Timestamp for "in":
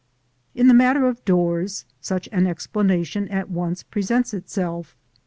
0.59-0.67